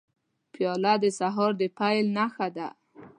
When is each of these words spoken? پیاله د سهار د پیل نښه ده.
پیاله 0.53 0.93
د 1.03 1.05
سهار 1.19 1.51
د 1.59 1.61
پیل 1.77 2.05
نښه 2.17 2.47
ده. 2.57 2.67